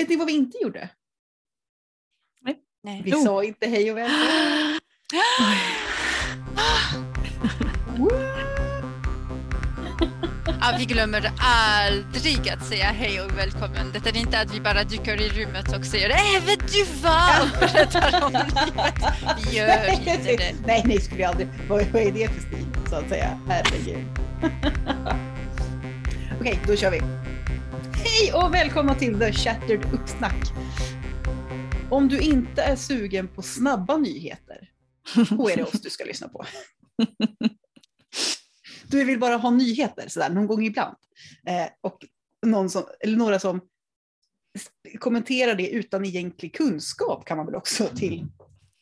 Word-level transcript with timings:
vet 0.00 0.08
ni 0.08 0.16
vad 0.16 0.26
vi 0.26 0.32
inte 0.32 0.58
gjorde? 0.62 0.88
Nej. 2.82 3.02
Vi 3.04 3.10
Jo. 3.10 3.24
sa 3.24 3.44
inte 3.44 3.66
hej 3.66 3.90
och 3.90 3.96
välkommen. 3.96 4.80
Ja, 10.62 10.74
vi 10.78 10.84
glömmer 10.84 11.32
aldrig 11.38 12.48
att 12.48 12.66
säga 12.66 12.84
hej 12.84 13.20
och 13.20 13.38
välkommen. 13.38 13.92
Det 13.92 14.06
är 14.06 14.16
inte 14.16 14.40
att 14.40 14.54
vi 14.54 14.60
bara 14.60 14.84
dyker 14.84 15.20
i 15.20 15.28
rummet 15.28 15.76
och 15.78 15.84
säger 15.84 16.10
äh, 16.10 16.44
vet 16.46 16.72
du 16.72 16.84
vad? 17.02 17.42
Och 17.42 17.48
berättar 17.60 18.24
om 18.24 18.32
livet. 18.32 18.94
Vi 19.50 19.56
gör 19.56 19.90
inte 19.90 20.16
det. 20.36 20.54
nej, 20.66 20.82
nej, 20.86 21.00
skulle 21.00 21.20
jag 21.20 21.28
aldrig. 21.30 21.48
Vad, 21.68 21.86
vad 21.92 22.02
är 22.02 22.12
det 22.12 22.28
för 22.28 22.40
stil 22.40 22.66
så 22.90 22.96
att 22.96 23.08
säga? 23.08 23.40
Herregud. 23.48 24.06
Okej, 26.40 26.58
då 26.66 26.76
kör 26.76 26.90
vi. 26.90 27.00
Hej 28.20 28.32
och 28.32 28.54
välkomna 28.54 28.94
till 28.94 29.18
The 29.18 29.32
Shattered 29.32 29.94
Uppsnack. 29.94 30.52
Om 31.90 32.08
du 32.08 32.20
inte 32.20 32.62
är 32.62 32.76
sugen 32.76 33.28
på 33.28 33.42
snabba 33.42 33.96
nyheter, 33.96 34.70
då 35.30 35.48
är 35.48 35.56
det 35.56 35.62
oss 35.62 35.82
du 35.82 35.90
ska 35.90 36.04
lyssna 36.04 36.28
på. 36.28 36.44
Du 38.86 39.04
vill 39.04 39.18
bara 39.18 39.36
ha 39.36 39.50
nyheter 39.50 40.08
sådär 40.08 40.30
någon 40.30 40.46
gång 40.46 40.64
ibland. 40.64 40.96
Eh, 41.46 41.66
och 41.80 41.98
någon 42.46 42.70
som, 42.70 42.82
eller 43.00 43.16
några 43.16 43.38
som 43.38 43.60
kommenterar 44.98 45.54
det 45.54 45.68
utan 45.68 46.04
egentlig 46.04 46.54
kunskap 46.54 47.24
kan 47.24 47.36
man 47.36 47.46
väl 47.46 47.54
också 47.54 47.88
till, 47.96 48.26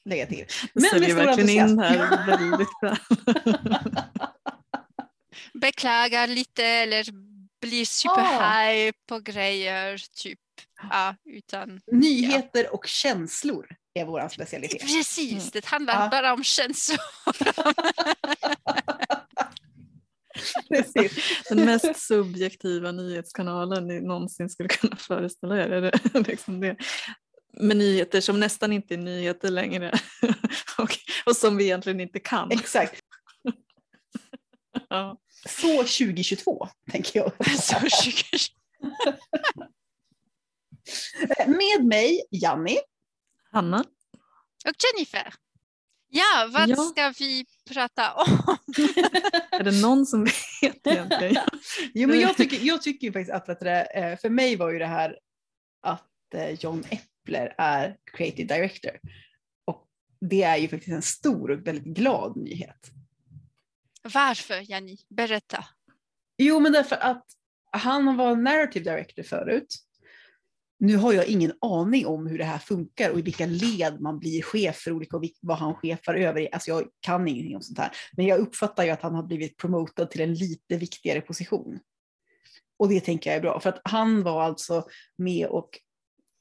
lägga 0.05 0.27
till. 0.27 0.45
Du 0.75 0.81
säljer 0.81 1.15
verkligen 1.15 1.69
in 1.69 1.79
här 1.79 2.27
väldigt 2.27 2.81
bra. 2.81 2.97
Beklagar 5.61 6.27
lite 6.27 6.65
eller 6.65 7.28
blir 7.61 7.85
superhype 7.85 8.99
på 9.09 9.19
grejer. 9.21 10.01
Typ. 10.23 10.39
Ja, 10.91 11.17
utan... 11.25 11.81
Nyheter 11.93 12.75
och 12.75 12.87
känslor 12.87 13.67
är 13.95 14.05
vår 14.05 14.29
specialitet. 14.29 14.81
Precis, 14.81 15.33
Mm. 15.33 15.45
det 15.53 15.67
handlar 15.67 16.03
Ja. 16.05 16.09
bara 16.11 16.33
om 16.33 16.45
känslor. 16.45 16.99
Precis. 20.69 21.43
Den 21.49 21.65
mest 21.65 21.97
subjektiva 22.07 22.93
nyhetskanalen 22.93 23.87
ni 23.87 24.01
någonsin 24.01 24.51
skulle 24.51 24.69
kunna 24.69 24.97
föreställa 24.97 25.57
er. 25.59 25.71
Är 25.71 25.81
det 26.13 26.15
liksom 26.29 26.61
det? 26.61 26.77
Med 27.53 27.77
nyheter 27.77 28.21
som 28.21 28.41
nästan 28.41 28.73
inte 28.73 28.95
är 28.95 28.99
nyheter 28.99 29.51
längre 29.51 29.93
och, 30.79 30.91
och 31.27 31.37
som 31.37 31.57
vi 31.57 31.65
egentligen 31.65 32.01
inte 32.01 32.21
kan. 32.21 32.51
Exakt. 32.53 33.01
Ja. 34.89 35.19
Så 35.49 35.77
2022, 35.77 36.69
tänker 36.91 37.19
jag. 37.21 37.33
Så 37.61 37.75
tjugo- 37.75 38.51
Med 41.47 41.85
mig, 41.87 42.23
Janni. 42.31 42.79
Hanna? 43.53 43.85
och 44.67 44.75
Jennifer. 44.97 45.35
Ja, 46.11 46.49
vad 46.53 46.69
Ja. 46.69 46.77
ska 46.77 47.13
vi 47.19 47.45
prata 47.71 48.13
om? 48.15 48.57
Är 49.51 49.65
det 49.65 49.81
någon 49.83 50.07
som 50.07 50.25
vet 50.25 50.87
egentligen? 50.87 51.37
Jo, 51.95 52.09
men 52.09 52.21
jag 52.21 52.37
tycker, 52.37 52.59
jag 52.67 52.83
tycker 52.83 53.07
ju 53.07 53.13
faktiskt 53.13 53.33
att, 53.33 53.49
att 53.49 53.61
det, 53.61 53.83
eh, 53.83 54.19
för 54.19 54.31
mig 54.31 54.57
var 54.57 54.71
ju 54.71 54.79
det 54.79 54.87
här 54.87 55.19
att 55.83 56.35
eh, 56.35 56.51
John 56.51 56.85
Eppler 56.91 57.55
är 57.59 57.97
creative 58.17 58.55
director. 58.55 59.01
Och 59.65 59.87
det 60.21 60.43
är 60.43 60.57
ju 60.57 60.69
faktiskt 60.69 60.93
en 60.93 61.03
stor 61.03 61.51
och 61.51 61.67
väldigt 61.67 61.97
glad 61.97 62.37
nyhet. 62.37 62.91
Varför, 64.15 64.71
Jani? 64.71 64.97
Berätta. 65.09 65.65
Jo, 66.39 66.61
men 66.61 66.73
därför 66.73 66.97
att 66.97 67.25
han 67.73 68.17
var 68.17 68.37
narrative 68.37 68.91
director 68.91 69.23
förut. 69.23 69.77
Nu 70.81 70.97
har 70.97 71.13
jag 71.13 71.27
ingen 71.27 71.53
aning 71.61 72.07
om 72.07 72.27
hur 72.27 72.39
det 72.39 72.45
här 72.45 72.59
funkar 72.59 73.11
och 73.11 73.19
i 73.19 73.23
vilka 73.23 73.47
led 73.47 74.01
man 74.01 74.19
blir 74.19 74.43
chef 74.43 74.77
för 74.77 74.93
olika 74.93 75.17
och 75.17 75.25
vad 75.41 75.59
han 75.59 75.75
chefar 75.75 76.15
över. 76.15 76.49
Alltså 76.53 76.71
jag 76.71 76.85
kan 77.01 77.29
ingenting 77.29 77.57
om 77.57 77.63
sånt 77.63 77.79
här. 77.79 77.91
Men 78.17 78.27
jag 78.27 78.39
uppfattar 78.39 78.85
ju 78.85 78.91
att 78.91 79.03
han 79.03 79.15
har 79.15 79.23
blivit 79.23 79.57
promotad 79.57 80.11
till 80.11 80.21
en 80.21 80.35
lite 80.35 80.77
viktigare 80.77 81.21
position. 81.21 81.79
Och 82.79 82.89
det 82.89 83.01
tänker 83.01 83.31
jag 83.31 83.37
är 83.37 83.41
bra, 83.41 83.61
för 83.61 83.69
att 83.69 83.81
han 83.85 84.23
var 84.23 84.43
alltså 84.43 84.87
med 85.17 85.47
och 85.47 85.81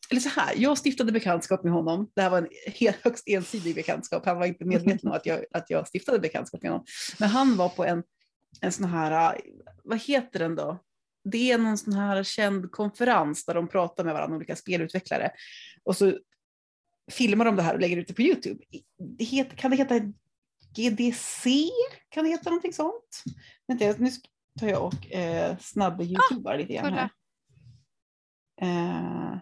eller 0.09 0.21
så 0.21 0.29
här, 0.29 0.53
jag 0.57 0.77
stiftade 0.77 1.11
bekantskap 1.11 1.63
med 1.63 1.73
honom. 1.73 2.11
Det 2.15 2.21
här 2.21 2.29
var 2.29 2.37
en 2.37 2.47
helt 2.65 3.03
högst 3.03 3.27
ensidig 3.27 3.75
bekantskap. 3.75 4.25
Han 4.25 4.37
var 4.37 4.45
inte 4.45 4.65
medveten 4.65 5.09
om 5.09 5.15
att 5.15 5.25
jag, 5.25 5.45
att 5.51 5.69
jag 5.69 5.87
stiftade 5.87 6.19
bekantskap 6.19 6.61
med 6.61 6.71
honom. 6.71 6.85
Men 7.19 7.29
han 7.29 7.57
var 7.57 7.69
på 7.69 7.85
en, 7.85 8.03
en 8.61 8.71
sån 8.71 8.85
här, 8.85 9.41
vad 9.83 10.01
heter 10.01 10.39
den 10.39 10.55
då? 10.55 10.83
Det 11.23 11.51
är 11.51 11.57
någon 11.57 11.77
sån 11.77 11.93
här 11.93 12.23
känd 12.23 12.71
konferens 12.71 13.45
där 13.45 13.53
de 13.53 13.67
pratar 13.67 14.03
med 14.03 14.13
varandra, 14.13 14.35
olika 14.35 14.55
spelutvecklare. 14.55 15.31
Och 15.83 15.97
så 15.97 16.19
filmar 17.11 17.45
de 17.45 17.55
det 17.55 17.61
här 17.61 17.73
och 17.73 17.79
lägger 17.79 17.97
ut 17.97 18.07
det 18.07 18.13
på 18.13 18.21
YouTube. 18.21 18.63
Det 19.17 19.25
heter, 19.25 19.57
kan 19.57 19.71
det 19.71 19.77
heta 19.77 19.99
GDC? 20.75 21.69
Kan 22.09 22.23
det 22.23 22.29
heta 22.29 22.49
någonting 22.49 22.73
sånt? 22.73 23.23
Vänta, 23.67 23.93
nu 23.97 24.09
tar 24.59 24.67
jag 24.67 24.83
och 24.83 25.11
eh, 25.11 25.57
snabb 25.57 26.01
YouTubar 26.01 26.57
lite 26.57 26.73
grann 26.73 26.93
här. 26.93 27.09
Eh, 28.61 29.37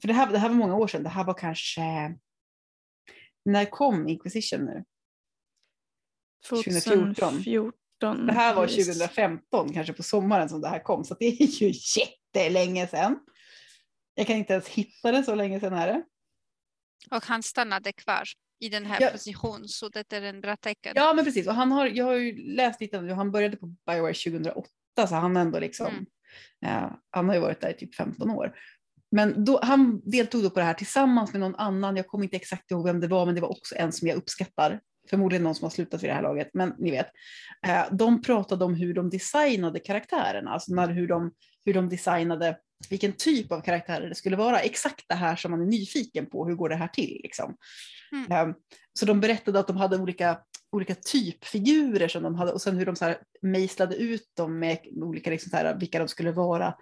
för 0.00 0.08
det 0.08 0.12
här, 0.12 0.32
det 0.32 0.38
här 0.38 0.48
var 0.48 0.56
många 0.56 0.76
år 0.76 0.86
sedan. 0.88 1.02
Det 1.02 1.08
här 1.08 1.24
var 1.24 1.34
kanske... 1.34 1.82
När 3.44 3.64
kom 3.64 4.08
Inquisition 4.08 4.64
nu? 4.64 4.84
2014. 6.48 7.14
2014. 7.14 8.26
Det 8.26 8.32
här 8.32 8.54
var 8.54 8.66
precis. 8.66 8.86
2015, 8.86 9.72
kanske 9.72 9.92
på 9.92 10.02
sommaren 10.02 10.48
som 10.48 10.60
det 10.60 10.68
här 10.68 10.82
kom. 10.82 11.04
Så 11.04 11.14
det 11.14 11.24
är 11.26 11.62
ju 11.62 11.72
jättelänge 11.98 12.86
sedan. 12.86 13.18
Jag 14.14 14.26
kan 14.26 14.36
inte 14.36 14.52
ens 14.52 14.68
hitta 14.68 15.12
det, 15.12 15.22
så 15.24 15.34
länge 15.34 15.60
sedan 15.60 15.72
är 15.72 15.86
det. 15.86 16.04
Och 17.10 17.24
han 17.24 17.42
stannade 17.42 17.92
kvar 17.92 18.22
i 18.60 18.68
den 18.68 18.86
här 18.86 19.00
Ja. 19.00 19.10
positionen, 19.10 19.68
så 19.68 19.88
det 19.88 20.12
är 20.12 20.22
en 20.22 20.40
bra 20.40 20.56
tecken. 20.56 20.92
Ja, 20.96 21.12
men 21.14 21.24
precis. 21.24 21.46
Och 21.46 21.54
han 21.54 21.72
har, 21.72 21.86
jag 21.86 22.04
har 22.04 22.14
ju 22.14 22.54
läst 22.54 22.80
lite 22.80 22.98
om 22.98 23.06
det. 23.06 23.14
Han 23.14 23.30
började 23.32 23.56
på 23.56 23.66
Bioware 23.66 24.14
2008, 24.14 24.68
så 25.06 25.14
han 25.14 25.36
ändå 25.36 25.58
liksom... 25.58 25.86
Mm. 25.86 26.84
eh, 26.84 26.90
han 27.10 27.28
har 27.28 27.34
ju 27.34 27.40
varit 27.40 27.60
där 27.60 27.70
i 27.70 27.74
typ 27.74 27.94
15 27.94 28.30
år. 28.30 28.54
Men 29.10 29.44
då, 29.44 29.60
han 29.62 30.00
deltog 30.04 30.42
då 30.42 30.50
på 30.50 30.60
det 30.60 30.66
här 30.66 30.74
tillsammans 30.74 31.32
med 31.32 31.40
någon 31.40 31.54
annan. 31.54 31.96
Jag 31.96 32.06
kommer 32.06 32.24
inte 32.24 32.36
exakt 32.36 32.70
ihåg 32.70 32.86
vem 32.86 33.00
det 33.00 33.06
var, 33.06 33.26
men 33.26 33.34
det 33.34 33.40
var 33.40 33.50
också 33.50 33.74
en 33.78 33.92
som 33.92 34.08
jag 34.08 34.16
uppskattar. 34.16 34.80
Förmodligen 35.10 35.42
någon 35.42 35.54
som 35.54 35.64
har 35.64 35.70
slutat 35.70 36.02
vid 36.02 36.10
det 36.10 36.14
här 36.14 36.22
laget, 36.22 36.50
men 36.54 36.74
ni 36.78 36.90
vet. 36.90 37.06
Eh, 37.66 37.84
de 37.90 38.22
pratade 38.22 38.64
om 38.64 38.74
hur 38.74 38.94
de 38.94 39.10
designade 39.10 39.80
karaktärerna, 39.80 40.50
alltså 40.50 40.74
när, 40.74 40.88
hur, 40.88 41.08
de, 41.08 41.32
hur 41.64 41.74
de 41.74 41.88
designade 41.88 42.56
vilken 42.90 43.12
typ 43.12 43.52
av 43.52 43.60
karaktärer 43.60 44.08
det 44.08 44.14
skulle 44.14 44.36
vara. 44.36 44.60
Exakt 44.60 45.04
det 45.08 45.14
här 45.14 45.36
som 45.36 45.50
man 45.50 45.62
är 45.62 45.66
nyfiken 45.66 46.26
på, 46.26 46.46
hur 46.46 46.54
går 46.54 46.68
det 46.68 46.76
här 46.76 46.88
till? 46.88 47.20
Liksom. 47.22 47.56
Mm. 48.12 48.32
Eh, 48.32 48.54
så 48.92 49.06
de 49.06 49.20
berättade 49.20 49.58
att 49.58 49.66
de 49.66 49.76
hade 49.76 49.96
olika, 49.96 50.38
olika 50.72 50.94
typfigurer 50.94 52.08
som 52.08 52.22
de 52.22 52.34
hade 52.34 52.52
och 52.52 52.62
sen 52.62 52.76
hur 52.76 52.86
de 52.86 52.96
så 52.96 53.04
här 53.04 53.18
mejslade 53.42 53.96
ut 53.96 54.30
dem 54.36 54.58
med 54.58 54.78
olika, 55.02 55.30
liksom 55.30 55.50
så 55.50 55.56
här, 55.56 55.78
vilka 55.78 55.98
de 55.98 56.08
skulle 56.08 56.32
vara 56.32 56.74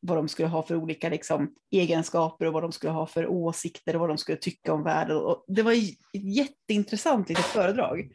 vad 0.00 0.18
de 0.18 0.28
skulle 0.28 0.48
ha 0.48 0.62
för 0.62 0.76
olika 0.76 1.08
liksom, 1.08 1.54
egenskaper 1.70 2.46
och 2.46 2.52
vad 2.52 2.62
de 2.62 2.72
skulle 2.72 2.92
ha 2.92 3.06
för 3.06 3.26
åsikter 3.26 3.94
och 3.94 4.00
vad 4.00 4.10
de 4.10 4.18
skulle 4.18 4.38
tycka 4.38 4.72
om 4.72 4.82
världen. 4.82 5.16
Och 5.16 5.44
det 5.48 5.62
var 5.62 5.72
ett 5.72 5.94
jätteintressant 6.12 7.28
litet 7.28 7.44
föredrag 7.44 8.10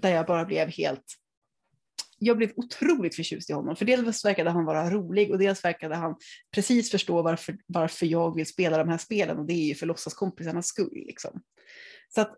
där 0.00 0.10
jag 0.10 0.26
bara 0.26 0.44
blev 0.44 0.68
helt 0.68 1.04
jag 2.24 2.36
blev 2.36 2.52
otroligt 2.56 3.16
förtjust 3.16 3.50
i 3.50 3.52
honom, 3.52 3.76
för 3.76 3.84
dels 3.84 4.24
verkade 4.24 4.50
han 4.50 4.64
vara 4.64 4.90
rolig 4.90 5.30
och 5.30 5.38
dels 5.38 5.64
verkade 5.64 5.94
han 5.94 6.16
precis 6.54 6.90
förstå 6.90 7.22
varför, 7.22 7.58
varför 7.66 8.06
jag 8.06 8.34
vill 8.36 8.46
spela 8.46 8.78
de 8.78 8.88
här 8.88 8.98
spelen 8.98 9.38
och 9.38 9.46
det 9.46 9.52
är 9.52 9.66
ju 9.66 9.74
för 9.74 9.86
låtsaskompisarnas 9.86 10.66
skull. 10.66 11.02
Liksom. 11.06 11.42
Så 12.14 12.20
att 12.20 12.36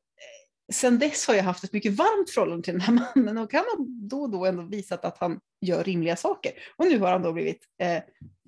sen 0.73 0.99
dess 0.99 1.27
har 1.27 1.35
jag 1.35 1.45
haft 1.45 1.65
ett 1.65 1.73
mycket 1.73 1.93
varmt 1.93 2.31
förhållande 2.31 2.63
till 2.65 2.73
den 2.73 2.81
här 2.81 2.93
mannen 3.17 3.39
och 3.39 3.53
han 3.53 3.65
har 3.65 4.09
då 4.09 4.23
och 4.23 4.31
då 4.31 4.47
ändå 4.47 4.63
visat 4.63 5.05
att 5.05 5.19
han 5.19 5.41
gör 5.61 5.85
rimliga 5.85 6.17
saker. 6.17 6.53
Och 6.77 6.87
nu 6.87 6.99
har 6.99 7.13
han 7.13 7.23
då 7.23 7.33
blivit 7.33 7.65
eh, 7.81 8.03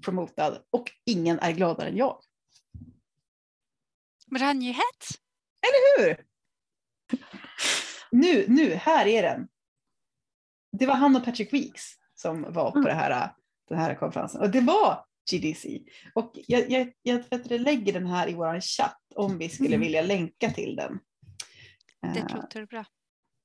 promotad 0.04 0.62
och 0.70 0.92
ingen 1.06 1.38
är 1.38 1.52
gladare 1.52 1.88
än 1.88 1.96
jag. 1.96 2.20
Bra 4.26 4.52
nyhet. 4.52 5.08
Hur? 5.98 6.16
Nu, 8.10 8.44
nu, 8.48 8.74
här 8.74 9.06
är 9.06 9.22
den. 9.22 9.48
Det 10.72 10.86
var 10.86 10.94
han 10.94 11.16
och 11.16 11.24
Patrick 11.24 11.52
Weeks 11.52 11.82
som 12.14 12.42
var 12.52 12.70
på 12.70 12.78
Mm. 12.78 12.88
det 12.88 12.94
här, 12.94 13.34
den 13.68 13.78
här 13.78 13.94
konferensen. 13.94 14.40
Och 14.40 14.50
det 14.50 14.60
var 14.60 15.04
GDC. 15.30 15.80
Och 16.14 16.32
jag, 16.46 16.70
jag, 16.70 16.92
jag 17.02 17.50
lägger 17.60 17.92
den 17.92 18.06
här 18.06 18.28
i 18.28 18.34
vår 18.34 18.60
chatt 18.60 19.02
om 19.14 19.38
vi 19.38 19.48
skulle 19.48 19.68
Mm. 19.68 19.80
vilja 19.80 20.02
länka 20.02 20.50
till 20.50 20.76
den. 20.76 20.98
Det 22.14 22.20
Eh, 22.20 22.36
låter 22.36 22.66
bra. 22.66 22.84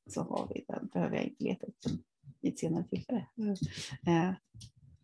så 0.09 0.21
har 0.23 0.47
vi 0.53 0.65
den. 0.67 0.87
behöver 0.93 1.15
jag 1.15 1.25
inte 1.25 1.43
leta 1.43 1.65
upp 1.67 1.75
den 1.85 2.03
i 2.41 2.49
ett 2.49 2.59
senare 2.59 2.83
tillfälle. 2.83 3.27
Eh, 4.07 4.33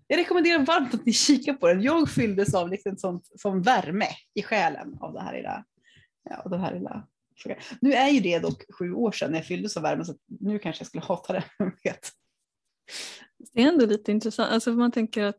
jag 0.07 0.17
rekommenderar 0.19 0.65
varmt 0.65 0.93
att 0.93 1.05
ni 1.05 1.13
kikar 1.13 1.53
på 1.53 1.67
den. 1.67 1.81
Jag 1.81 2.09
fylldes 2.09 2.53
av 2.53 2.69
liksom 2.69 2.97
sånt, 2.97 3.29
som 3.35 3.61
värme 3.61 4.07
i 4.33 4.43
själen 4.43 4.97
av 4.99 5.13
det 5.13 5.21
här 5.21 5.33
lilla, 5.37 5.65
ja, 6.29 6.37
av 6.41 6.51
den 6.51 6.59
här 6.59 6.73
lilla 6.73 7.07
Nu 7.79 7.93
är 7.93 8.09
ju 8.09 8.19
det 8.19 8.39
dock 8.39 8.63
sju 8.79 8.93
år 8.93 9.11
sedan 9.11 9.33
jag 9.33 9.45
fyllde 9.45 9.69
så 9.69 9.81
värme 9.81 10.05
så 10.05 10.11
att 10.11 10.17
nu 10.25 10.59
kanske 10.59 10.81
jag 10.81 10.87
skulle 10.87 11.03
hata 11.03 11.33
det. 11.33 11.43
Det 13.53 13.61
är 13.63 13.67
ändå 13.67 13.85
lite 13.85 14.11
intressant, 14.11 14.51
alltså 14.51 14.71
man 14.71 14.91
tänker 14.91 15.23
att, 15.23 15.37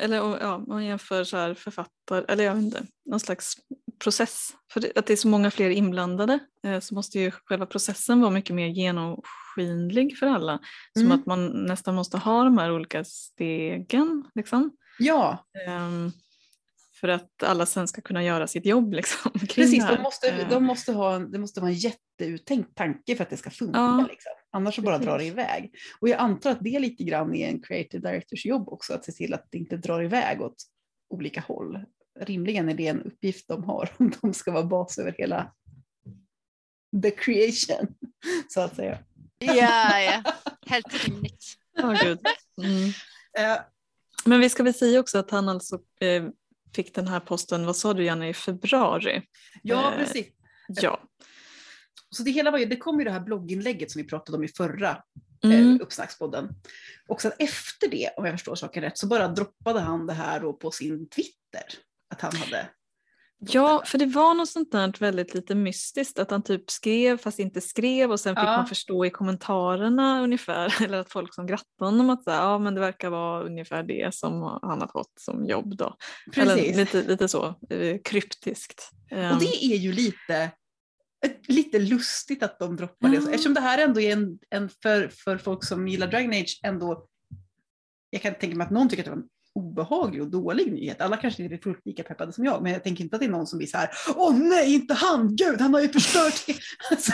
eller 0.00 0.16
ja, 0.16 0.58
man 0.58 0.84
jämför 0.84 1.24
så 1.24 1.36
här 1.36 1.54
författare, 1.54 2.24
eller 2.28 2.44
jag 2.44 2.54
vet 2.54 2.64
inte, 2.64 2.86
någon 3.04 3.20
slags 3.20 3.54
process. 3.98 4.50
För 4.72 4.92
att 4.98 5.06
det 5.06 5.12
är 5.12 5.16
så 5.16 5.28
många 5.28 5.50
fler 5.50 5.70
inblandade 5.70 6.38
eh, 6.64 6.80
så 6.80 6.94
måste 6.94 7.18
ju 7.18 7.30
själva 7.30 7.66
processen 7.66 8.20
vara 8.20 8.30
mycket 8.30 8.54
mer 8.56 8.66
genomskinlig 8.66 10.18
för 10.18 10.26
alla. 10.26 10.58
Som 10.92 11.06
Mm. 11.06 11.18
att 11.20 11.26
man 11.26 11.46
nästan 11.66 11.94
måste 11.94 12.18
ha 12.18 12.44
de 12.44 12.58
här 12.58 12.72
olika 12.72 13.04
stegen. 13.04 14.24
Liksom. 14.34 14.76
Ja, 14.98 15.46
Ehm, 15.66 16.10
för 17.00 17.08
att 17.08 17.42
alla 17.42 17.66
sen 17.66 17.88
ska 17.88 18.00
kunna 18.00 18.24
göra 18.24 18.46
sitt 18.46 18.66
jobb. 18.66 18.92
Liksom, 18.92 19.30
precis. 19.54 19.88
De 19.88 20.02
måste, 20.02 20.28
Eh, 20.30 20.48
de 20.48 20.64
måste 20.64 20.92
ha, 20.92 21.18
det 21.18 21.38
måste 21.38 21.60
vara 21.60 21.70
en 21.70 21.76
jätteuttänkt 21.76 22.74
tanke 22.76 23.16
för 23.16 23.22
att 23.24 23.30
det 23.30 23.36
ska 23.36 23.50
funka. 23.50 23.78
Ja, 23.78 24.06
liksom. 24.10 24.32
Annars 24.52 24.74
så 24.74 24.82
bara 24.82 24.94
precis. 24.94 25.06
drar 25.08 25.18
det 25.18 25.24
iväg. 25.24 25.74
Och 26.00 26.08
jag 26.08 26.18
antar 26.20 26.50
att 26.50 26.60
det 26.60 26.78
lite 26.78 27.04
grann 27.04 27.34
är 27.34 27.48
en 27.48 27.62
creative 27.62 28.10
directors 28.10 28.46
jobb 28.46 28.68
också, 28.68 28.94
att 28.94 29.04
se 29.04 29.12
till 29.12 29.34
att 29.34 29.46
det 29.50 29.58
inte 29.58 29.76
drar 29.76 30.02
iväg 30.02 30.40
åt 30.42 30.54
olika 31.10 31.40
håll. 31.40 31.78
Rimligen 32.20 32.68
är 32.68 32.74
det 32.74 32.86
en 32.86 33.02
uppgift 33.02 33.48
de 33.48 33.64
har 33.64 33.90
om 33.96 34.12
de 34.22 34.34
ska 34.34 34.52
vara 34.52 34.64
bas 34.64 34.98
över 34.98 35.14
hela 35.18 35.52
the 37.02 37.10
creation, 37.10 37.94
så 38.48 38.60
att 38.60 38.76
säga. 38.76 38.98
Ja, 39.38 40.00
ja. 40.00 40.22
Helt 40.66 41.06
rimligt. 41.06 41.44
ja, 41.76 41.96
gud. 42.02 42.18
Mm. 42.62 42.90
Eh, 43.38 43.56
Men 44.24 44.40
vi 44.40 44.48
ska 44.48 44.62
väl 44.62 44.74
säga 44.74 45.00
också 45.00 45.18
att 45.18 45.30
han 45.30 45.48
alltså 45.48 45.78
eh, 46.00 46.24
fick 46.74 46.94
den 46.94 47.08
här 47.08 47.20
posten, 47.20 47.66
vad 47.66 47.76
sa 47.76 47.94
du 47.94 48.04
Janne, 48.04 48.28
i 48.28 48.34
februari? 48.34 49.22
ja, 49.62 49.92
Eh, 49.92 49.98
precis. 49.98 50.26
Ja. 50.66 51.02
Så 52.10 52.22
det 52.22 52.30
hela 52.30 52.50
var 52.50 52.58
ju, 52.58 52.64
det 52.64 52.76
kom 52.76 52.98
ju 52.98 53.04
det 53.04 53.10
här 53.10 53.20
blogginlägget 53.20 53.90
som 53.90 54.02
vi 54.02 54.08
pratade 54.08 54.38
om 54.38 54.44
i 54.44 54.48
förra 54.48 55.02
Mm. 55.44 55.80
uppsnackspodden. 55.80 56.48
Och 57.08 57.20
sen 57.22 57.32
efter 57.38 57.88
det, 57.90 58.10
om 58.16 58.24
jag 58.24 58.34
förstår 58.34 58.54
saken 58.54 58.82
rätt, 58.82 58.98
så 58.98 59.06
bara 59.06 59.28
droppade 59.28 59.80
han 59.80 60.06
det 60.06 60.12
här 60.12 60.40
då 60.40 60.52
på 60.52 60.70
sin 60.70 61.08
Twitter. 61.08 61.64
Att 62.14 62.20
han 62.20 62.36
hade... 62.36 62.68
Ja, 63.38 63.82
för 63.86 63.98
det 63.98 64.06
var 64.06 64.34
något 64.34 64.48
sånt 64.48 64.72
där 64.72 65.00
väldigt 65.00 65.34
lite 65.34 65.54
mystiskt 65.54 66.18
att 66.18 66.30
han 66.30 66.42
typ 66.42 66.70
skrev 66.70 67.18
fast 67.18 67.38
inte 67.38 67.60
skrev 67.60 68.12
och 68.12 68.20
sen 68.20 68.36
fick 68.36 68.44
Ja. 68.44 68.56
man 68.56 68.66
förstå 68.66 69.06
i 69.06 69.10
kommentarerna 69.10 70.22
ungefär 70.22 70.82
eller 70.84 70.98
att 70.98 71.12
folk 71.12 71.34
som 71.34 71.46
grattade 71.46 71.90
honom 71.90 72.10
att 72.10 72.22
här, 72.26 72.42
ja 72.42 72.58
men 72.58 72.74
det 72.74 72.80
verkar 72.80 73.10
vara 73.10 73.44
ungefär 73.44 73.82
det 73.82 74.14
som 74.14 74.58
han 74.62 74.80
har 74.80 74.88
fått 74.88 75.12
som 75.20 75.46
jobb 75.46 75.76
då. 75.76 75.96
Eller 76.36 76.56
Precis. 76.56 76.76
lite, 76.76 77.02
lite 77.02 77.28
så 77.28 77.54
eh, 77.70 77.98
kryptiskt. 78.04 78.90
Och 79.10 79.16
Ehm, 79.16 79.38
det 79.38 79.64
är 79.64 79.76
ju 79.76 79.92
lite, 79.92 80.50
lite 81.48 81.78
lustigt 81.78 82.42
att 82.42 82.58
de 82.58 82.76
droppar 82.76 83.08
det. 83.08 83.14
Ja. 83.14 83.30
Eftersom 83.30 83.54
det 83.54 83.60
här 83.60 83.78
ändå 83.78 84.00
är 84.00 84.12
en, 84.12 84.38
en 84.50 84.68
för, 84.68 85.08
för 85.08 85.38
folk 85.38 85.64
som 85.64 85.88
gillar 85.88 86.06
Dragon 86.06 86.30
Age 86.30 86.60
ändå, 86.62 87.06
jag 88.10 88.22
kan 88.22 88.34
tänka 88.34 88.56
mig 88.56 88.64
att 88.64 88.70
någon 88.70 88.88
tycker 88.88 89.02
att 89.02 89.04
det 89.04 89.10
var 89.10 89.18
en 89.18 89.28
obehaglig 89.54 90.22
och 90.22 90.30
dålig 90.30 90.72
nyhet. 90.72 91.00
Alla 91.00 91.16
kanske 91.16 91.42
inte 91.42 91.54
är 91.54 91.58
fullt 91.58 91.86
lika 91.86 92.02
peppade 92.02 92.32
som 92.32 92.44
jag, 92.44 92.62
men 92.62 92.72
jag 92.72 92.82
tänker 92.84 93.04
inte 93.04 93.16
att 93.16 93.20
det 93.20 93.26
är 93.26 93.30
någon 93.30 93.46
som 93.46 93.58
blir 93.58 93.68
så 93.68 93.78
här, 93.78 93.88
åh 94.16 94.36
nej, 94.36 94.74
inte 94.74 94.94
han, 94.94 95.36
gud, 95.36 95.60
han 95.60 95.74
har 95.74 95.80
ju 95.80 95.88
förstört 95.88 96.46
det. 96.46 96.56
Alltså, 96.90 97.12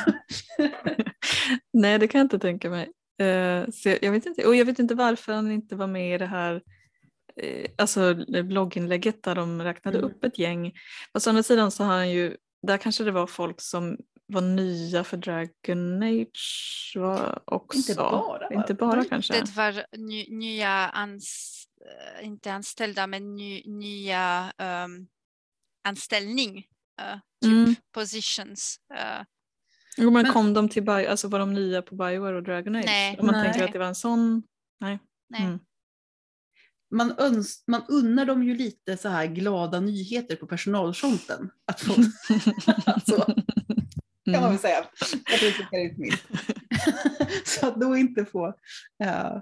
Nej, 1.72 1.98
det 1.98 2.08
kan 2.08 2.18
jag 2.18 2.24
inte 2.24 2.38
tänka 2.38 2.70
mig. 2.70 2.82
Eh, 3.20 3.70
så 3.70 3.88
jag, 3.88 3.98
jag 4.02 4.12
vet 4.12 4.26
inte, 4.26 4.46
och 4.46 4.56
jag 4.56 4.64
vet 4.64 4.78
inte 4.78 4.94
varför 4.94 5.32
han 5.32 5.50
inte 5.50 5.76
var 5.76 5.86
med 5.86 6.14
i 6.14 6.18
det 6.18 6.26
här 6.26 6.62
eh, 7.36 7.70
alltså 7.78 8.14
blogginlägget 8.44 9.22
där 9.22 9.34
de 9.34 9.62
räknade 9.62 9.98
Mm. 9.98 10.10
upp 10.10 10.24
ett 10.24 10.38
gäng. 10.38 10.72
Fast 11.12 11.26
å 11.26 11.30
andra 11.30 11.42
sidan 11.42 11.70
så 11.70 11.84
har 11.84 11.94
han 11.94 12.10
ju, 12.10 12.36
där 12.66 12.76
kanske 12.76 13.04
det 13.04 13.10
var 13.12 13.26
folk 13.26 13.60
som 13.60 13.96
var 14.26 14.40
nya 14.40 15.04
för 15.04 15.16
Dragon 15.16 16.02
Age 16.02 16.92
var 16.96 17.42
också. 17.44 17.78
Inte 17.78 17.94
bara? 17.94 18.54
Inte 18.54 18.74
bara 18.74 19.04
kanske. 19.04 19.32
Det 19.32 19.56
var 19.56 19.98
ny, 19.98 20.26
nya, 20.30 20.88
ans, 20.88 21.56
inte 22.22 22.52
anställda, 22.52 23.06
men 23.06 23.34
ny, 23.36 23.62
nya 23.66 24.52
ehm, 24.58 25.06
anställning. 25.88 26.66
eh, 27.00 27.18
typ 27.42 27.52
Mm. 27.52 27.74
positions. 27.94 28.76
eh. 28.94 29.24
Jo, 29.96 30.10
men 30.10 30.22
Men- 30.22 30.32
kom 30.32 30.54
de 30.54 30.68
till 30.68 30.82
Bio, 30.82 31.08
alltså 31.10 31.28
var 31.28 31.38
de 31.38 31.54
nya 31.54 31.82
på 31.82 31.94
Bioware 31.94 32.36
och 32.36 32.42
Dragon 32.42 32.74
Age? 32.76 32.84
Nej. 32.86 33.16
Om 33.20 33.26
man 33.26 33.34
Nej. 33.34 33.44
tänker 33.44 33.64
att 33.66 33.72
det 33.72 33.78
var 33.78 33.86
en 33.86 33.94
sån, 33.94 34.42
nej. 34.80 34.98
nej. 35.28 35.42
Mm. 35.42 35.58
man, 36.94 37.14
öns, 37.18 37.64
man 37.66 37.82
unnar 37.88 38.24
dem 38.24 38.42
ju 38.42 38.56
lite 38.56 38.96
så 38.96 39.08
här 39.08 39.26
glada 39.26 39.80
nyheter 39.80 40.36
på 40.36 40.46
personalfronten. 40.46 41.50
Att 41.66 41.80
få, 41.80 41.94
alltså, 42.86 43.16
kan 43.24 43.34
man 44.24 44.34
Mm. 44.34 44.50
väl 44.50 44.58
säga. 44.58 44.84
Jag 45.30 45.38
tror 45.40 45.70
det 45.70 45.98
minst. 45.98 46.24
så 47.44 47.66
att 47.68 47.80
då 47.80 47.96
inte 47.96 48.24
få, 48.24 48.46
uh, 49.04 49.38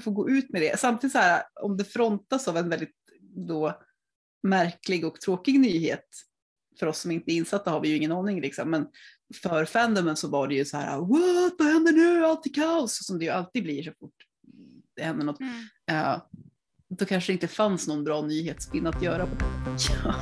få 0.00 0.10
gå 0.10 0.30
ut 0.30 0.50
med 0.50 0.62
det. 0.62 0.80
Samtidigt 0.80 1.12
så 1.12 1.18
här, 1.18 1.42
om 1.62 1.76
det 1.76 1.84
frontas 1.84 2.48
av 2.48 2.56
en 2.56 2.68
väldigt 2.68 2.96
då 3.20 3.80
märklig 4.42 5.04
och 5.04 5.20
tråkig 5.20 5.60
nyhet, 5.60 6.06
för 6.78 6.86
oss 6.86 6.98
som 6.98 7.10
inte 7.10 7.32
är 7.32 7.34
insatta 7.34 7.70
har 7.70 7.80
vi 7.80 7.88
ju 7.88 7.96
ingen 7.96 8.12
aning 8.12 8.40
liksom, 8.40 8.70
men 8.70 8.86
för 9.42 9.64
fandomen 9.64 10.16
så 10.16 10.28
var 10.28 10.48
det 10.48 10.54
ju 10.54 10.64
så 10.64 10.76
här, 10.76 10.98
what, 10.98 11.54
vad 11.58 11.68
händer 11.68 11.92
nu, 11.92 12.24
allt 12.24 12.46
är 12.46 12.50
kaos, 12.50 13.06
som 13.06 13.18
det 13.18 13.24
ju 13.24 13.30
alltid 13.30 13.62
blir 13.62 13.82
så 13.82 13.92
fort 14.00 14.14
det 15.00 15.06
händer 15.06 15.24
något. 15.24 15.40
Mm. 15.40 16.04
Uh, 16.06 16.22
då 16.88 17.04
kanske 17.04 17.32
det 17.32 17.34
inte 17.34 17.48
fanns 17.48 17.88
någon 17.88 18.04
bra 18.04 18.22
nyhetsspinn 18.22 18.86
att 18.86 19.02
göra. 19.02 19.26
På. 19.26 19.36
Ja. 20.04 20.14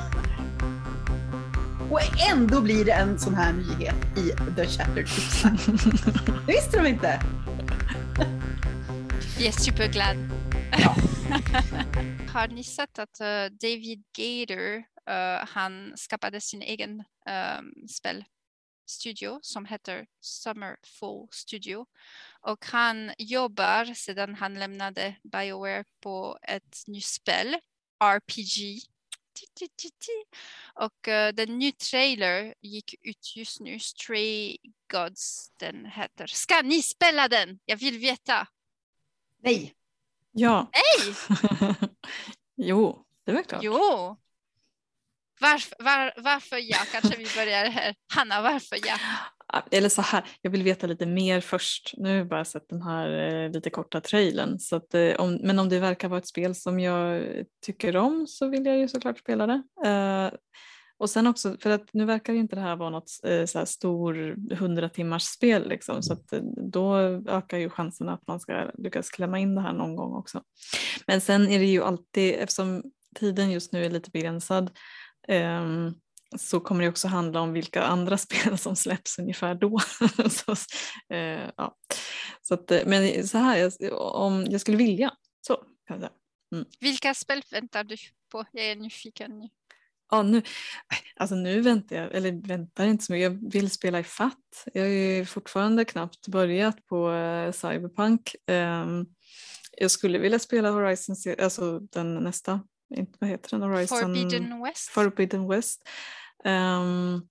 Och 1.90 2.00
ändå 2.32 2.60
blir 2.60 2.84
det 2.84 2.92
en 2.92 3.18
sån 3.18 3.34
här 3.34 3.52
nyhet 3.52 4.18
i 4.18 4.54
The 4.56 4.66
Shattered 4.66 5.06
Tipsnack. 5.06 5.60
Det 6.46 6.52
visste 6.52 6.82
de 6.82 6.86
inte. 6.86 7.20
Vi 9.38 9.46
är 9.46 9.52
superglad. 9.52 10.16
Ja. 10.72 10.96
Har 12.32 12.48
ni 12.48 12.64
sett 12.64 12.98
att 12.98 13.20
eh, 13.20 13.44
David 13.44 14.04
Gator, 14.18 14.76
eh, 15.10 15.46
han 15.48 15.92
skapade 15.96 16.40
sin 16.40 16.62
egen 16.62 17.04
um, 17.60 17.88
spelstudio 17.88 19.38
som 19.42 19.64
heter 19.64 20.06
Summerfall 20.20 21.28
Studio. 21.30 21.86
Och 22.40 22.66
han 22.66 23.12
jobbar 23.18 23.94
sedan 23.94 24.34
han 24.34 24.54
lämnade 24.54 25.16
Bioware 25.22 25.84
på 26.00 26.38
ett 26.42 26.82
nytt 26.86 27.04
spel, 27.04 27.56
RPG. 28.04 28.80
Och 30.74 31.08
eh, 31.08 31.32
den 31.32 31.58
nya 31.58 31.72
trailer 31.90 32.54
gick 32.60 32.94
ut 33.02 33.36
just 33.36 33.60
nu, 33.60 33.78
Stray 33.78 34.56
Gods, 34.92 35.52
den 35.56 35.86
heter. 35.86 36.26
Ska 36.26 36.62
ni 36.62 36.82
spela 36.82 37.28
den? 37.28 37.58
Jag 37.64 37.76
vill 37.76 37.98
veta. 37.98 38.48
Nej. 39.42 39.74
Ja. 40.32 40.70
Nej! 40.72 41.14
jo, 42.56 43.06
det 43.26 43.32
var 43.32 43.42
klart. 43.42 43.62
Jo. 43.62 44.16
Varför, 45.40 45.84
var, 45.84 46.22
varför 46.22 46.56
ja? 46.56 46.78
Kanske 46.92 47.18
vi 47.18 47.26
börjar 47.36 47.64
här. 47.64 47.94
Hanna, 48.14 48.42
varför 48.42 48.76
ja? 48.86 48.96
Ah, 49.46 49.62
Eller 49.70 49.88
så 49.88 50.02
här, 50.02 50.24
jag 50.42 50.50
vill 50.50 50.62
veta 50.62 50.86
lite 50.86 51.06
mer 51.06 51.40
först. 51.40 51.94
Nu 51.96 52.08
har 52.08 52.16
jag 52.16 52.28
bara 52.28 52.44
sett 52.44 52.68
den 52.68 52.82
här 52.82 53.08
eh, 53.18 53.50
lite 53.50 53.70
korta 53.70 54.00
trailern. 54.00 54.58
Så 54.58 54.76
att, 54.76 54.94
eh, 54.94 55.14
om, 55.18 55.38
men 55.42 55.58
om 55.58 55.68
det 55.68 55.78
verkar 55.78 56.08
vara 56.08 56.18
ett 56.18 56.26
spel 56.26 56.54
som 56.54 56.80
jag 56.80 57.22
tycker 57.66 57.96
om 57.96 58.26
så 58.26 58.48
vill 58.48 58.66
jag 58.66 58.78
ju 58.78 58.88
såklart 58.88 59.18
spela 59.18 59.46
det. 59.46 59.62
Eh, 59.84 60.30
och 60.98 61.10
sen 61.10 61.26
också, 61.26 61.56
för 61.60 61.70
att 61.70 61.94
nu 61.94 62.04
verkar 62.04 62.32
ju 62.32 62.38
inte 62.38 62.56
det 62.56 62.62
här 62.62 62.76
vara 62.76 62.90
något 62.90 63.10
eh, 63.24 63.44
så 63.44 63.58
här 63.58 63.64
stor 63.64 64.36
100 64.52 64.88
timmars 64.88 65.22
spel 65.22 65.68
liksom, 65.68 66.02
så 66.02 66.12
att 66.12 66.32
eh, 66.32 66.40
då 66.56 66.96
ökar 67.28 67.58
ju 67.58 67.70
chansen 67.70 68.08
att 68.08 68.26
man 68.26 68.40
ska 68.40 68.70
lyckas 68.78 69.10
klämma 69.10 69.38
in 69.38 69.54
det 69.54 69.60
här 69.60 69.72
någon 69.72 69.96
gång 69.96 70.14
också. 70.14 70.42
Men 71.06 71.20
sen 71.20 71.48
är 71.48 71.58
det 71.58 71.64
ju 71.64 71.82
alltid, 71.82 72.34
eftersom 72.34 72.82
tiden 73.14 73.50
just 73.50 73.72
nu 73.72 73.84
är 73.84 73.90
lite 73.90 74.10
begränsad, 74.10 74.70
um, 75.28 75.94
så 76.36 76.60
kommer 76.60 76.82
det 76.82 76.88
också 76.88 77.08
handla 77.08 77.40
om 77.40 77.52
vilka 77.52 77.82
andra 77.82 78.18
spel 78.18 78.58
som 78.58 78.76
släpps 78.76 79.18
ungefär 79.18 79.54
då. 79.54 79.78
så, 80.30 80.52
eh, 81.14 81.50
ja. 81.56 81.76
så 82.42 82.54
att, 82.54 82.70
eh, 82.70 82.80
men 82.86 83.28
så 83.28 83.38
här, 83.38 83.56
jag, 83.56 83.72
om 84.14 84.46
jag 84.50 84.60
skulle 84.60 84.76
vilja 84.76 85.12
så 85.46 85.54
kan 85.56 85.66
jag 85.86 86.00
säga. 86.00 86.12
Mm. 86.54 86.66
Vilka 86.80 87.14
spel 87.14 87.42
väntar 87.50 87.84
du 87.84 87.96
på? 88.32 88.44
Jag 88.52 88.66
är 88.66 88.76
nyfiken 88.76 89.38
nu. 89.38 89.48
Ja, 90.10 90.22
nu, 90.22 90.42
alltså 91.16 91.34
nu 91.34 91.60
väntar 91.60 91.96
jag, 91.96 92.14
eller 92.14 92.32
väntar 92.32 92.86
inte 92.86 93.04
så 93.04 93.12
mycket, 93.12 93.32
jag 93.32 93.50
vill 93.52 93.70
spela 93.70 94.00
i 94.00 94.04
fatt. 94.04 94.66
Jag 94.74 94.82
har 94.82 94.88
ju 94.88 95.24
fortfarande 95.24 95.84
knappt 95.84 96.28
börjat 96.28 96.86
på 96.86 97.10
eh, 97.10 97.52
Cyberpunk. 97.52 98.36
Ehm, 98.46 99.06
jag 99.76 99.90
skulle 99.90 100.18
vilja 100.18 100.38
spela 100.38 100.70
Horizon, 100.70 101.16
alltså 101.38 101.80
den 101.80 102.14
nästa, 102.14 102.60
inte, 102.94 103.18
vad 103.20 103.30
heter 103.30 103.50
den? 103.50 103.62
Horizon 103.62 103.98
Forbidden 104.00 104.62
West? 104.62 104.88
Forbidden 104.88 105.48
West. 105.48 105.88
Ehm, 106.44 107.28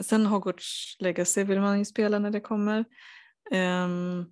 sen 0.00 0.26
Hogwarts 0.26 0.96
Legacy 0.98 1.44
vill 1.44 1.60
man 1.60 1.78
ju 1.78 1.84
spela 1.84 2.18
när 2.18 2.30
det 2.30 2.40
kommer. 2.40 2.84
Ehm, 3.50 4.26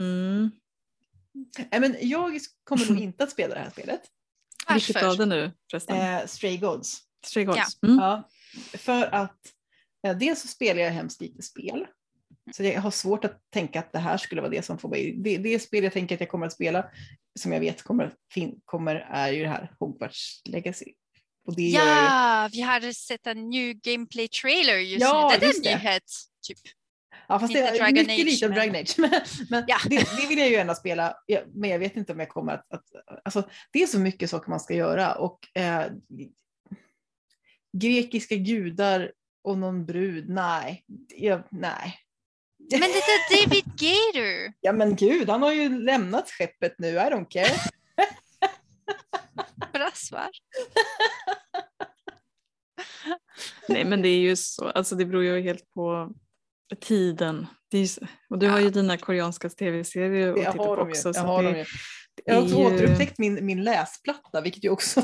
mm. 0.00 0.50
Nej, 1.70 1.80
men 1.80 1.96
jag 2.00 2.40
kommer 2.64 2.90
nog 2.90 3.00
inte 3.00 3.24
att 3.24 3.30
spela 3.30 3.54
det 3.54 3.60
här 3.60 3.70
spelet. 3.70 4.02
Vilket 4.74 4.94
Varför? 4.94 5.08
av 5.08 5.16
det 5.16 5.26
nu 5.26 5.52
förresten? 5.70 5.96
Eh, 5.96 6.26
Stray 6.26 6.56
Gods. 6.56 6.98
Stray 7.26 7.44
Gods. 7.44 7.78
ja. 7.80 7.88
Mm. 7.88 7.98
Ja, 7.98 8.28
för 8.78 9.14
att 9.14 9.38
Eh, 10.06 10.16
dels 10.16 10.40
så 10.40 10.48
spelar 10.48 10.82
jag 10.82 10.90
hemskt 10.90 11.20
lite 11.20 11.42
spel. 11.42 11.86
Så 12.56 12.62
jag 12.62 12.80
har 12.80 12.90
svårt 12.90 13.24
att 13.24 13.40
tänka 13.50 13.78
att 13.78 13.92
det 13.92 13.98
här 13.98 14.16
skulle 14.16 14.40
vara 14.40 14.50
det 14.50 14.62
som 14.62 14.78
får 14.78 14.88
mig... 14.88 15.16
Det, 15.18 15.38
det 15.38 15.58
spel 15.58 15.84
jag 15.84 15.92
tänker 15.92 16.14
att 16.14 16.20
jag 16.20 16.30
kommer 16.30 16.46
att 16.46 16.52
spela, 16.52 16.90
som 17.38 17.52
jag 17.52 17.60
vet 17.60 17.82
kommer, 17.82 18.14
kommer 18.64 18.94
är 18.94 19.32
ju 19.32 19.42
det 19.42 19.48
här 19.48 19.72
Hogwarts 19.78 20.42
Legacy. 20.44 20.92
Och 21.46 21.56
det 21.56 21.62
gör 21.62 21.86
Ja, 21.86 22.48
vi 22.52 22.60
har 22.60 22.92
sett 22.92 23.26
en 23.26 23.50
ny 23.50 23.74
gameplay 23.74 24.28
trailer 24.28 24.76
just 24.76 25.00
Ja, 25.00 25.30
nu. 25.32 25.38
Det 25.40 25.46
är 25.46 25.74
en 25.74 25.78
nyhet. 25.78 26.02
Typ. 26.48 26.58
Ja, 27.28 27.38
fast 27.38 27.52
det 27.52 27.58
Inte 27.58 27.70
är 27.72 27.78
Dragon 27.78 27.94
mycket 27.94 28.26
lite 28.26 28.48
men- 28.48 28.56
Dragon 28.58 28.74
Age. 28.76 28.94
Men, 28.98 29.10
men 29.50 29.64
Ja. 29.68 29.76
det, 29.90 29.96
det 29.96 30.26
vill 30.28 30.38
jag 30.38 30.48
ju 30.48 30.54
gärna 30.54 30.74
spela, 30.74 31.16
ja, 31.26 31.40
men 31.54 31.70
jag 31.70 31.78
vet 31.78 31.96
inte 31.96 32.12
om 32.12 32.20
jag 32.20 32.28
kommer 32.28 32.52
att... 32.52 32.72
att 32.72 32.84
alltså, 33.24 33.48
det 33.72 33.82
är 33.82 33.86
så 33.86 33.98
mycket 33.98 34.30
saker 34.30 34.50
man 34.50 34.60
ska 34.60 34.74
göra 34.74 35.14
och 35.14 35.56
eh, 35.58 35.86
grekiska 37.78 38.36
gudar 38.36 39.12
och 39.44 39.58
någon 39.58 39.86
brud, 39.86 40.28
nej. 40.28 40.84
Jag, 41.16 41.42
nej. 41.50 41.98
Men 42.70 42.80
det 42.80 42.86
är 42.86 43.44
David 43.46 43.64
Gator. 43.64 44.52
Ja 44.60 44.72
men 44.72 44.96
gud, 44.96 45.28
han 45.28 45.42
har 45.42 45.52
ju 45.52 45.68
lämnat 45.68 46.30
skeppet 46.30 46.74
nu, 46.78 46.88
I 46.88 46.98
don't 46.98 47.26
care. 47.30 47.52
Bra 49.72 49.90
svar. 49.94 50.28
Nej 53.68 53.84
men 53.84 54.02
det 54.02 54.08
är 54.08 54.18
ju 54.18 54.36
så, 54.36 54.68
alltså 54.68 54.94
det 54.94 55.04
beror 55.04 55.24
ju 55.24 55.40
helt 55.40 55.70
på 55.74 56.12
tiden. 56.74 57.46
Det 57.70 57.78
är 57.78 57.88
och 58.30 58.38
du 58.38 58.48
har 58.48 58.60
ju 58.60 58.70
dina 58.70 58.96
koreanska 58.96 59.48
tv-serier 59.48 60.32
att 60.32 60.42
Jag 60.42 60.52
titta 60.52 60.64
har 60.64 60.76
på 60.76 60.82
också. 60.82 61.12
Jag 61.14 61.22
har 61.22 61.42
det. 61.42 61.66
Jag 62.24 62.34
har 62.34 62.42
också 62.42 62.54
ju- 62.56 62.64
återupptäckt 62.66 63.18
min, 63.18 63.46
min 63.46 63.64
läsplatta, 63.64 64.40
vilket 64.40 64.64
ju 64.64 64.68
också... 64.70 65.00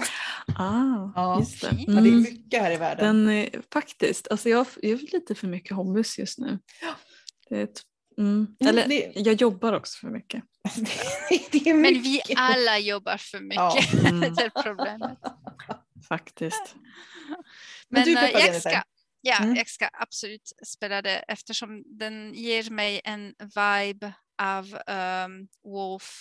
Ah, 0.59 1.12
Ja. 1.14 1.38
just 1.40 1.61
det. 1.61 1.69
Fint. 1.69 1.85
Ja, 1.88 1.92
det 1.95 1.99
är 2.09 2.12
Mm. 2.12 2.21
mycket 2.23 2.62
här 2.62 2.71
i 2.71 2.76
världen. 2.76 3.25
Den, 3.26 3.37
eh, 3.38 3.49
faktiskt, 3.73 4.28
alltså 4.31 4.49
jag, 4.49 4.66
jag 4.83 4.90
har 4.90 5.12
lite 5.12 5.35
för 5.35 5.47
mycket 5.47 5.76
hobbys 5.76 6.19
just 6.19 6.38
nu. 6.38 6.59
Det 7.49 7.59
är 7.61 7.64
ett, 7.64 7.81
mm. 8.19 8.31
Mm, 8.61 8.69
Eller 8.69 8.88
det- 8.88 9.12
jag 9.14 9.35
jobbar 9.35 9.73
också 9.73 9.99
för 9.99 10.09
mycket. 10.09 10.42
det 11.52 11.66
är 11.71 11.75
Men 11.75 11.83
mycket. 11.83 12.04
vi 12.04 12.35
alla 12.37 12.78
jobbar 12.78 13.16
för 13.16 13.40
mycket. 13.40 13.57
Ja. 13.57 14.09
Mm, 14.09 14.21
det 14.35 14.42
är 14.42 14.62
problemet. 14.62 15.19
faktiskt. 16.09 16.75
Men 17.88 18.04
du 18.04 18.19
eh, 18.19 18.31
jag 18.31 18.61
ska, 18.61 18.83
ja, 19.23 19.37
Mm. 19.43 19.57
jag 19.57 19.69
ska 19.69 19.88
absolut 19.93 20.52
spela 20.67 21.02
det 21.02 21.25
eftersom 21.29 21.83
den 21.87 22.35
ger 22.35 22.71
mig 22.71 23.00
en 23.05 23.35
vibe 23.38 24.12
av 24.43 24.64
um, 25.26 25.49
Wolf 25.64 26.12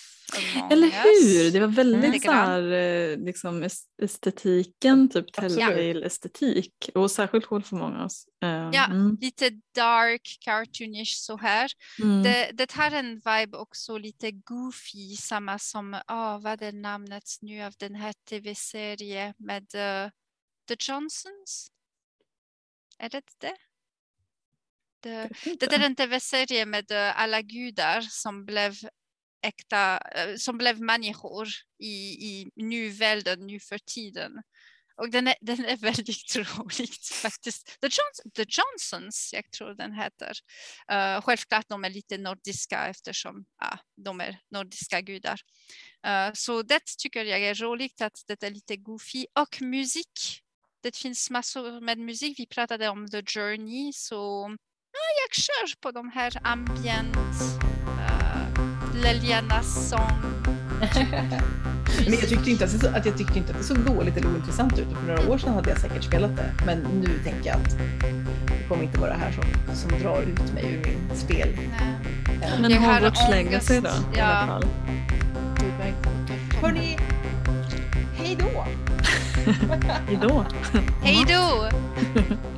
Among 0.56 0.72
Eller 0.72 0.86
hur? 0.90 1.50
Det 1.52 1.60
var 1.60 1.66
väldigt 1.66 2.04
Mm. 2.04 2.20
så 2.20 2.30
här, 2.32 2.72
eh, 2.72 3.18
liksom 3.18 3.62
est- 3.64 3.88
estetiken, 4.02 5.08
typ. 5.08 5.32
Telltale-estetik. 5.32 6.90
Och 6.94 7.10
särskilt 7.10 7.50
Wolf 7.50 7.72
Among 7.72 7.96
Us. 8.02 8.24
Eh, 8.44 8.70
Ja. 8.72 8.84
mm, 8.86 9.18
Lite 9.20 9.50
dark, 9.74 10.38
cartoonish 10.40 11.14
så 11.16 11.36
här. 11.36 11.70
mm. 12.02 12.22
Det, 12.22 12.50
det 12.54 12.72
har 12.72 12.90
en 12.90 13.14
vibe 13.14 13.56
också 13.58 13.98
lite 13.98 14.30
goofy, 14.30 15.16
samma 15.16 15.58
som, 15.58 16.00
ah, 16.06 16.38
vad 16.38 16.62
är 16.62 16.72
namnet 16.72 17.24
nu 17.40 17.62
av 17.62 17.72
den 17.78 17.94
här 17.94 18.12
tv-serien 18.28 19.34
med 19.38 19.62
eh, 19.74 20.10
The 20.68 20.76
Johnsons? 20.80 21.68
Är 23.02 23.08
det 23.08 23.22
det? 23.38 23.56
Inte. 25.46 25.66
det 25.66 25.74
är 25.74 25.86
en 25.86 25.96
tv-serie 25.96 26.66
med 26.66 26.90
eh, 26.90 27.20
alla 27.20 27.42
gudar 27.42 28.00
som 28.00 28.44
blev 28.44 28.74
äkta, 29.42 29.98
eh, 29.98 30.36
som 30.36 30.58
blev 30.58 30.80
människor 30.80 31.48
i, 31.78 32.26
i 32.28 32.50
nuvärlden 32.56 33.46
nu 33.46 33.60
för 33.60 33.78
tiden. 33.78 34.32
Och 34.96 35.10
den 35.10 35.26
är, 35.28 35.34
den 35.40 35.64
är 35.64 35.76
väldigt 35.76 36.36
rolig 36.36 36.88
faktiskt. 37.22 37.80
The, 37.80 37.86
Johns, 37.86 38.34
The 38.36 38.44
Johnsons, 38.48 39.30
jag 39.32 39.50
tror 39.50 39.74
den 39.74 39.92
heter. 39.92 40.32
Uh, 40.92 41.20
självklart 41.20 41.68
de 41.68 41.84
är 41.84 41.90
lite 41.90 42.18
nordiska 42.18 42.86
eftersom 42.86 43.44
ja, 43.60 43.78
de 43.96 44.20
är 44.20 44.38
nordiska 44.50 45.00
gudar. 45.00 45.40
Eh, 46.06 46.30
så 46.34 46.62
det 46.62 46.82
tycker 46.98 47.24
jag 47.24 47.40
är 47.40 47.54
roligt 47.54 48.00
att 48.00 48.24
det 48.26 48.42
är 48.42 48.50
lite 48.50 48.76
goofy. 48.76 49.26
Och 49.34 49.62
musik. 49.62 50.41
Det 50.82 50.96
finns 50.96 51.30
massor 51.30 51.80
med 51.80 51.98
musik. 51.98 52.38
Vi 52.38 52.46
pratade 52.46 52.88
om 52.88 53.08
The 53.10 53.22
Journey 53.26 53.92
så 53.94 54.46
ja, 54.92 54.98
jag 55.22 55.34
kör 55.34 55.80
på 55.80 55.90
de 55.90 56.08
här 56.08 56.32
ambient, 56.42 57.16
uh, 57.86 59.02
Lelianas 59.02 59.88
sång. 59.90 60.22
Men 62.04 62.12
jag 62.12 62.28
tyckte 62.28 62.50
inte 62.50 62.64
att 62.64 62.72
det, 62.72 62.78
så- 62.78 62.88
att 62.96 63.06
jag 63.06 63.18
tyckte 63.18 63.38
inte 63.38 63.52
att 63.52 63.58
det 63.58 63.64
såg 63.64 63.78
dåligt 63.78 64.16
eller 64.16 64.28
ointressant 64.28 64.78
ut. 64.78 64.86
För 64.92 65.02
några 65.06 65.30
år 65.30 65.38
sedan 65.38 65.54
hade 65.54 65.70
jag 65.70 65.78
säkert 65.80 66.04
spelat 66.04 66.36
det. 66.36 66.54
Men 66.66 66.78
nu 66.78 67.18
tänker 67.24 67.46
jag 67.50 67.56
att 67.56 67.70
det 68.48 68.68
kommer 68.68 68.82
inte 68.82 69.00
vara 69.00 69.10
det 69.12 69.18
här 69.18 69.32
som, 69.32 69.74
som 69.76 69.98
drar 70.02 70.22
ut 70.22 70.52
mig 70.54 70.64
ur 70.74 70.86
min 70.86 71.16
spel. 71.16 71.48
Nej. 71.78 72.60
Men 72.60 72.70
Jag 72.70 72.80
har 72.80 72.94
Hogwarts 72.94 73.30
Legacy 73.30 73.74
då? 73.80 73.88
ångest. 73.88 74.06
I 74.14 74.18
Ja. 74.18 74.24
alla 74.24 74.46
fall. 74.46 74.64
Hörni, 76.62 76.96
hej 78.16 78.36
då! 78.40 78.66
Hejdå! 80.06 80.44
Hej 81.02 81.24
då! 81.28 81.68